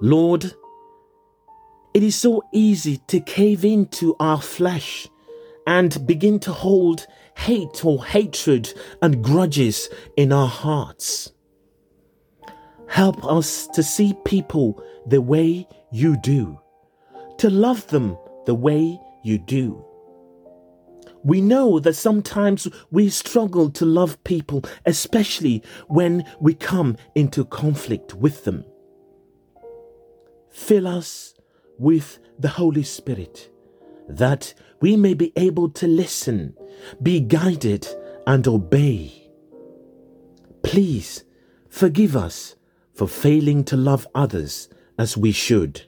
Lord, 0.01 0.55
it 1.93 2.03
is 2.03 2.17
so 2.17 2.43
easy 2.53 2.99
to 3.09 3.21
cave 3.21 3.65
into 3.65 4.17
our 4.19 4.41
flesh 4.41 5.07
and 5.67 6.07
begin 6.07 6.41
to 6.41 6.53
hold 6.53 7.07
hate 7.37 7.85
or 7.85 8.05
hatred 8.05 8.73
and 9.03 9.23
grudges 9.23 9.89
in 10.17 10.33
our 10.33 10.49
hearts. 10.49 11.33
Help 12.89 13.25
us 13.25 13.67
to 13.69 13.83
see 13.83 14.15
people 14.25 14.83
the 15.07 15.21
way 15.21 15.67
you 15.93 16.17
do, 16.17 16.59
to 17.39 17.51
love 17.51 17.87
them 17.89 18.17
the 18.47 18.55
way 18.55 18.99
you 19.23 19.39
do. 19.39 19.85
We 21.23 21.41
know 21.41 21.81
that 21.81 21.95
sometimes 21.95 22.69
we 22.91 23.09
struggle 23.09 23.71
to 23.71 23.87
love 23.87 24.23
people, 24.25 24.63
especially 24.85 25.63
when 25.89 26.25
we 26.39 26.55
come 26.55 26.97
into 27.15 27.47
conflict 27.47 28.15
with 28.15 28.45
them. 28.45 28.65
Fill 30.51 30.87
us 30.87 31.35
with 31.79 32.19
the 32.39 32.51
Holy 32.51 32.83
Spirit 32.83 33.51
that 34.09 34.53
we 34.81 34.97
may 34.97 35.15
be 35.15 35.33
able 35.37 35.71
to 35.71 35.87
listen, 35.87 36.55
be 37.03 37.21
guided, 37.21 37.89
and 38.27 38.47
obey. 38.47 39.31
Please 40.63 41.25
forgive 41.71 42.17
us 42.17 42.57
for 42.93 43.09
failing 43.09 43.65
to 43.65 43.77
love 43.77 44.07
others 44.15 44.69
as 44.99 45.17
we 45.17 45.33
should. 45.33 45.83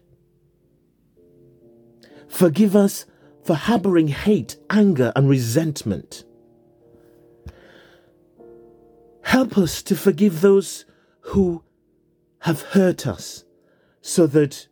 Forgive 2.28 2.76
us 2.76 3.06
for 3.44 3.54
harboring 3.54 4.08
hate, 4.08 4.56
anger, 4.70 5.12
and 5.14 5.28
resentment. 5.28 6.24
Help 9.22 9.58
us 9.58 9.82
to 9.82 9.96
forgive 9.96 10.40
those 10.40 10.84
who 11.20 11.62
have 12.40 12.62
hurt 12.62 13.06
us 13.06 13.44
so 14.00 14.26
that 14.26 14.68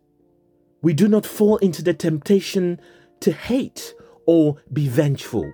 we 0.80 0.92
do 0.92 1.08
not 1.08 1.26
fall 1.26 1.56
into 1.58 1.82
the 1.82 1.94
temptation 1.94 2.80
to 3.20 3.32
hate 3.32 3.94
or 4.26 4.56
be 4.72 4.88
vengeful. 4.88 5.52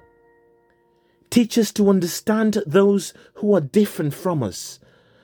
Teach 1.31 1.57
us 1.57 1.73
to 1.73 1.89
understand 1.89 2.63
those 2.67 3.15
who 3.35 3.55
are 3.55 3.61
different 3.61 4.13
from 4.13 4.43
us 4.43 4.81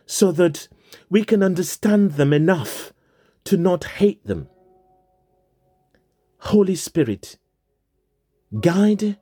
so 0.07 0.31
that 0.33 0.69
we 1.11 1.25
can 1.25 1.43
understand 1.43 2.13
them 2.13 2.33
enough 2.33 2.93
to 3.45 3.57
not 3.57 3.85
hate 3.85 4.25
them. 4.25 4.49
Holy 6.39 6.77
Spirit, 6.77 7.39
guide 8.61 9.19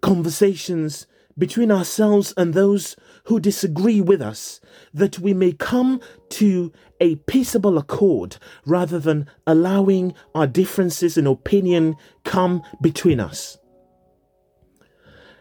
conversations 0.00 1.06
between 1.38 1.70
ourselves 1.70 2.34
and 2.36 2.52
those 2.52 2.96
who 3.24 3.40
disagree 3.40 4.00
with 4.00 4.20
us, 4.20 4.60
that 4.92 5.18
we 5.18 5.32
may 5.32 5.52
come 5.52 6.00
to 6.28 6.72
a 7.00 7.16
peaceable 7.16 7.78
accord 7.78 8.36
rather 8.66 8.98
than 8.98 9.28
allowing 9.46 10.14
our 10.34 10.46
differences 10.46 11.16
in 11.16 11.26
opinion 11.26 11.96
come 12.24 12.62
between 12.80 13.20
us. 13.20 13.58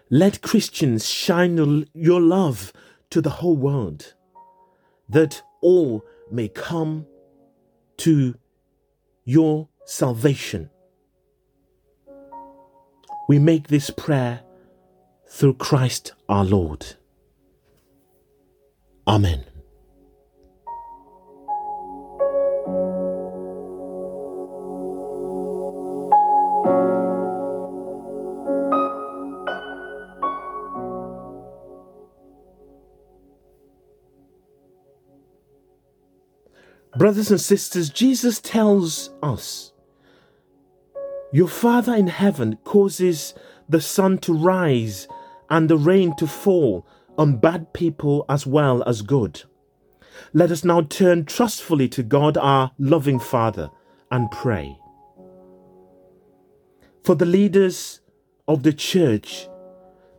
Let 0.09 0.41
Christians 0.41 1.07
shine 1.07 1.85
your 1.93 2.21
love 2.21 2.73
to 3.09 3.21
the 3.21 3.29
whole 3.29 3.57
world 3.57 4.13
that 5.09 5.41
all 5.61 6.03
may 6.31 6.47
come 6.47 7.05
to 7.97 8.35
your 9.25 9.67
salvation. 9.89 10.69
We 13.27 13.39
make 13.39 13.69
this 13.69 13.89
prayer 13.89 14.41
through 15.27 15.55
Christ 15.55 16.13
our 16.29 16.45
Lord. 16.45 16.85
Amen. 19.07 19.45
Brothers 36.95 37.31
and 37.31 37.41
sisters, 37.41 37.89
Jesus 37.89 38.39
tells 38.39 39.09
us 39.23 39.73
Your 41.31 41.47
Father 41.47 41.93
in 41.93 42.07
heaven 42.07 42.57
causes 42.63 43.35
the 43.67 43.81
sun 43.81 44.17
to 44.19 44.33
rise 44.33 45.07
and 45.49 45.69
the 45.69 45.77
rain 45.77 46.15
to 46.15 46.25
fall 46.25 46.87
on 47.17 47.37
bad 47.37 47.71
people 47.73 48.25
as 48.27 48.47
well 48.47 48.83
as 48.87 49.03
good. 49.03 49.43
Let 50.33 50.49
us 50.49 50.63
now 50.63 50.81
turn 50.81 51.25
trustfully 51.25 51.87
to 51.89 52.03
God, 52.03 52.35
our 52.37 52.71
loving 52.79 53.19
Father, 53.19 53.69
and 54.09 54.31
pray. 54.31 54.77
For 57.03 57.13
the 57.15 57.25
leaders 57.25 58.01
of 58.47 58.63
the 58.63 58.73
church 58.73 59.47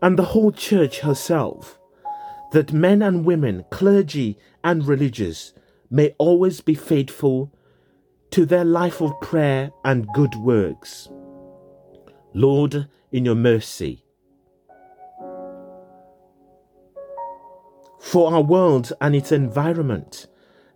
and 0.00 0.16
the 0.16 0.26
whole 0.26 0.52
church 0.52 1.00
herself, 1.00 1.78
that 2.52 2.72
men 2.72 3.02
and 3.02 3.24
women, 3.24 3.64
clergy 3.70 4.38
and 4.62 4.86
religious, 4.86 5.54
may 5.90 6.14
always 6.18 6.60
be 6.60 6.74
faithful 6.74 7.52
to 8.30 8.46
their 8.46 8.64
life 8.64 9.00
of 9.00 9.20
prayer 9.20 9.70
and 9.84 10.06
good 10.14 10.34
works. 10.36 11.08
Lord, 12.32 12.88
in 13.10 13.24
your 13.24 13.34
mercy, 13.34 14.04
for 17.98 18.32
our 18.32 18.42
world 18.42 18.92
and 19.00 19.14
its 19.14 19.32
environment, 19.32 20.26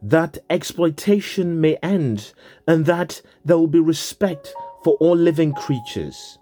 that 0.03 0.39
exploitation 0.51 1.61
may 1.61 1.77
end 1.77 2.33
and 2.67 2.87
that 2.87 3.23
there 3.45 3.57
will 3.57 3.67
be 3.67 3.81
respect 3.81 4.55
for 4.83 4.95
all 4.95 5.17
living 5.17 5.53
creatures. 5.53 6.39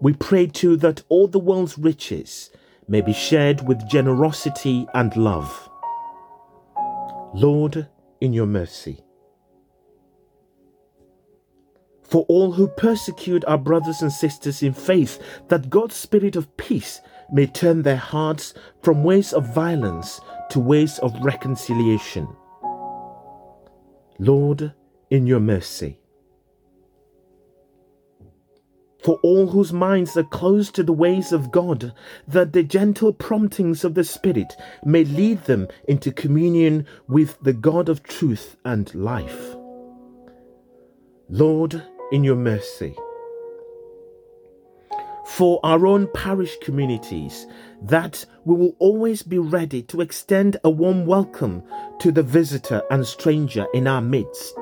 We 0.00 0.14
pray 0.14 0.48
too 0.48 0.76
that 0.78 1.02
all 1.08 1.28
the 1.28 1.38
world's 1.38 1.78
riches 1.78 2.50
may 2.88 3.00
be 3.00 3.12
shared 3.12 3.66
with 3.68 3.88
generosity 3.88 4.86
and 4.94 5.16
love. 5.16 5.70
Lord, 7.34 7.88
in 8.20 8.32
your 8.32 8.46
mercy. 8.46 9.04
For 12.12 12.26
all 12.28 12.52
who 12.52 12.68
persecute 12.68 13.42
our 13.46 13.56
brothers 13.56 14.02
and 14.02 14.12
sisters 14.12 14.62
in 14.62 14.74
faith, 14.74 15.18
that 15.48 15.70
God's 15.70 15.96
Spirit 15.96 16.36
of 16.36 16.54
peace 16.58 17.00
may 17.32 17.46
turn 17.46 17.80
their 17.80 17.96
hearts 17.96 18.52
from 18.82 19.02
ways 19.02 19.32
of 19.32 19.54
violence 19.54 20.20
to 20.50 20.60
ways 20.60 20.98
of 20.98 21.14
reconciliation. 21.24 22.28
Lord, 24.18 24.74
in 25.10 25.26
your 25.26 25.40
mercy. 25.40 25.98
for 29.02 29.18
all 29.24 29.48
whose 29.48 29.72
minds 29.72 30.16
are 30.16 30.22
closed 30.22 30.76
to 30.76 30.82
the 30.84 30.92
ways 30.92 31.32
of 31.32 31.50
God, 31.50 31.92
that 32.28 32.52
the 32.52 32.62
gentle 32.62 33.12
promptings 33.12 33.82
of 33.82 33.94
the 33.94 34.04
Spirit 34.04 34.54
may 34.84 35.02
lead 35.04 35.42
them 35.46 35.66
into 35.88 36.12
communion 36.12 36.86
with 37.08 37.36
the 37.42 37.52
God 37.52 37.88
of 37.88 38.04
truth 38.04 38.56
and 38.64 38.94
life. 38.94 39.56
Lord, 41.28 41.82
in 42.12 42.22
your 42.22 42.36
mercy, 42.36 42.94
for 45.24 45.58
our 45.64 45.86
own 45.86 46.06
parish 46.12 46.58
communities, 46.58 47.46
that 47.80 48.24
we 48.44 48.54
will 48.54 48.76
always 48.78 49.22
be 49.22 49.38
ready 49.38 49.82
to 49.82 50.02
extend 50.02 50.58
a 50.62 50.68
warm 50.68 51.06
welcome 51.06 51.62
to 51.98 52.12
the 52.12 52.22
visitor 52.22 52.82
and 52.90 53.06
stranger 53.06 53.66
in 53.72 53.86
our 53.86 54.02
midst. 54.02 54.58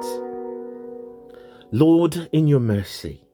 Lord, 1.73 2.29
in 2.33 2.47
your 2.47 2.61
mercy, 2.61 3.25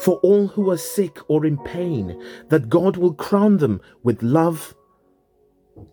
for 0.00 0.16
all 0.16 0.48
who 0.48 0.70
are 0.70 0.76
sick 0.76 1.18
or 1.28 1.46
in 1.46 1.56
pain, 1.64 2.22
that 2.50 2.68
God 2.68 2.98
will 2.98 3.14
crown 3.14 3.56
them 3.56 3.80
with 4.02 4.22
love, 4.22 4.74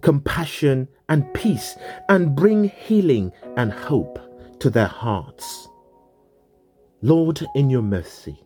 compassion, 0.01 0.89
and 1.07 1.33
peace, 1.33 1.77
and 2.09 2.35
bring 2.35 2.65
healing 2.65 3.31
and 3.55 3.71
hope 3.71 4.19
to 4.59 4.69
their 4.69 4.87
hearts. 4.87 5.67
Lord, 7.01 7.45
in 7.55 7.69
your 7.69 7.81
mercy. 7.81 8.39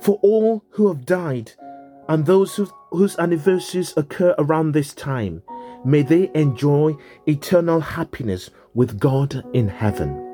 For 0.00 0.18
all 0.22 0.64
who 0.70 0.88
have 0.88 1.04
died 1.04 1.52
and 2.08 2.26
those 2.26 2.56
who, 2.56 2.68
whose 2.90 3.18
anniversaries 3.18 3.94
occur 3.96 4.34
around 4.38 4.72
this 4.72 4.94
time, 4.94 5.42
may 5.84 6.02
they 6.02 6.30
enjoy 6.34 6.96
eternal 7.26 7.80
happiness 7.80 8.50
with 8.74 8.98
God 8.98 9.44
in 9.52 9.68
heaven. 9.68 10.26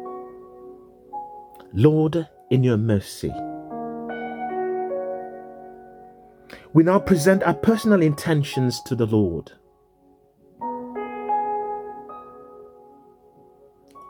Lord, 1.72 2.28
in 2.50 2.62
your 2.62 2.76
mercy. 2.76 3.32
We 6.72 6.84
now 6.84 6.98
present 6.98 7.42
our 7.42 7.54
personal 7.54 8.02
intentions 8.02 8.80
to 8.82 8.94
the 8.94 9.06
Lord. 9.06 9.52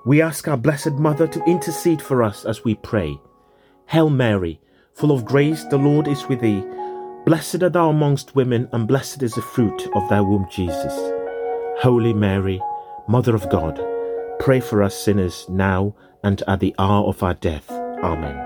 We 0.07 0.23
ask 0.23 0.47
our 0.47 0.57
Blessed 0.57 0.93
Mother 0.93 1.27
to 1.27 1.45
intercede 1.47 2.01
for 2.01 2.23
us 2.23 2.45
as 2.45 2.63
we 2.63 2.77
pray. 2.77 3.19
Hail 3.87 4.09
Mary, 4.09 4.61
full 4.95 5.11
of 5.11 5.25
grace, 5.25 5.65
the 5.65 5.79
Lord 5.79 6.07
is 6.07 6.29
with 6.29 6.41
thee. 6.41 6.65
Blessed 7.25 7.61
art 7.65 7.73
thou 7.73 7.91
amongst 7.91 8.37
women, 8.37 8.69
and 8.73 8.87
blessed 8.87 9.25
is 9.25 9.35
the 9.35 9.43
fruit 9.43 9.89
of 9.97 10.09
thy 10.09 10.21
womb, 10.21 10.47
Jesus. 10.49 10.95
Holy 11.81 12.15
Mary, 12.15 12.63
Mother 13.09 13.35
of 13.35 13.51
God, 13.51 13.85
pray 14.39 14.61
for 14.61 14.81
us 14.81 14.97
sinners 14.97 15.45
now 15.49 15.97
and 16.23 16.41
at 16.47 16.61
the 16.61 16.73
hour 16.79 17.09
of 17.09 17.21
our 17.25 17.35
death. 17.35 17.69
Amen. 17.69 18.37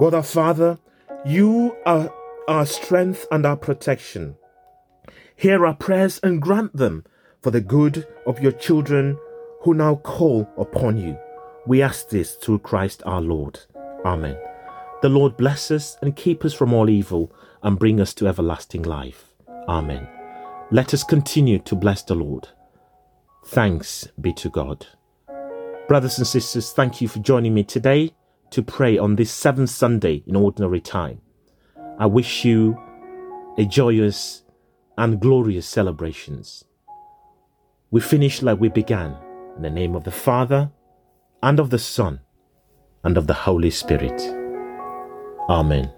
God 0.00 0.14
our 0.14 0.24
Father, 0.24 0.80
you 1.24 1.76
are 1.86 2.12
our 2.48 2.66
strength 2.66 3.24
and 3.30 3.46
our 3.46 3.56
protection. 3.56 4.34
Hear 5.36 5.64
our 5.64 5.74
prayers 5.76 6.18
and 6.24 6.42
grant 6.42 6.74
them 6.74 7.04
for 7.42 7.50
the 7.50 7.60
good 7.60 8.06
of 8.26 8.40
your 8.40 8.52
children 8.52 9.18
who 9.62 9.74
now 9.74 9.96
call 9.96 10.48
upon 10.56 10.96
you. 10.96 11.18
We 11.66 11.82
ask 11.82 12.08
this 12.08 12.34
through 12.34 12.60
Christ 12.60 13.02
our 13.04 13.20
Lord. 13.20 13.60
Amen. 14.04 14.36
The 15.02 15.08
Lord 15.08 15.36
bless 15.36 15.70
us 15.70 15.96
and 16.02 16.16
keep 16.16 16.44
us 16.44 16.54
from 16.54 16.72
all 16.72 16.88
evil 16.88 17.32
and 17.62 17.78
bring 17.78 18.00
us 18.00 18.14
to 18.14 18.28
everlasting 18.28 18.82
life. 18.82 19.34
Amen. 19.68 20.08
Let 20.70 20.94
us 20.94 21.04
continue 21.04 21.58
to 21.60 21.74
bless 21.74 22.02
the 22.02 22.14
Lord. 22.14 22.48
Thanks 23.46 24.08
be 24.20 24.32
to 24.34 24.48
God. 24.48 24.86
Brothers 25.88 26.18
and 26.18 26.26
sisters, 26.26 26.72
thank 26.72 27.00
you 27.00 27.08
for 27.08 27.18
joining 27.18 27.54
me 27.54 27.64
today 27.64 28.14
to 28.50 28.62
pray 28.62 28.98
on 28.98 29.16
this 29.16 29.30
seventh 29.30 29.70
Sunday 29.70 30.22
in 30.26 30.36
ordinary 30.36 30.80
time. 30.80 31.20
I 31.98 32.06
wish 32.06 32.44
you 32.44 32.78
a 33.58 33.64
joyous 33.64 34.44
and 34.96 35.20
glorious 35.20 35.66
celebrations. 35.66 36.64
We 37.92 38.00
finish 38.00 38.40
like 38.40 38.58
we 38.58 38.70
began, 38.70 39.14
in 39.54 39.60
the 39.60 39.68
name 39.68 39.94
of 39.94 40.04
the 40.04 40.10
Father, 40.10 40.70
and 41.42 41.60
of 41.60 41.68
the 41.68 41.78
Son, 41.78 42.20
and 43.04 43.18
of 43.18 43.26
the 43.26 43.34
Holy 43.34 43.68
Spirit. 43.70 44.18
Amen. 45.50 45.92